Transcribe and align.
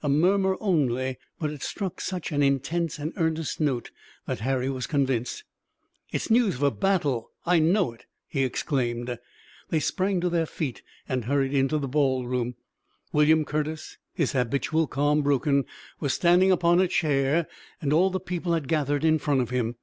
A 0.00 0.08
murmur 0.08 0.56
only, 0.60 1.18
but 1.40 1.50
it 1.50 1.60
struck 1.60 2.00
such 2.00 2.30
an 2.30 2.40
intense 2.40 3.00
and 3.00 3.12
earnest 3.16 3.58
note 3.60 3.90
that 4.28 4.38
Harry 4.38 4.70
was 4.70 4.86
convinced. 4.86 5.42
"It's 6.12 6.30
news 6.30 6.62
of 6.62 6.78
battle! 6.78 7.30
I 7.44 7.58
know 7.58 7.90
it!" 7.90 8.04
he 8.28 8.44
exclaimed. 8.44 9.18
They 9.70 9.80
sprang 9.80 10.20
to 10.20 10.28
their 10.28 10.46
feet 10.46 10.82
and 11.08 11.24
hurried 11.24 11.52
into 11.52 11.78
the 11.78 11.88
ballroom. 11.88 12.54
William 13.12 13.44
Curtis, 13.44 13.98
his 14.14 14.34
habitual 14.34 14.86
calm 14.86 15.20
broken, 15.20 15.64
was 15.98 16.14
standing 16.14 16.52
upon 16.52 16.80
a 16.80 16.86
chair 16.86 17.48
and 17.80 17.92
all 17.92 18.08
the 18.10 18.20
people 18.20 18.52
had 18.52 18.68
gathered 18.68 19.04
in 19.04 19.18
front 19.18 19.40
of 19.40 19.50
him. 19.50 19.74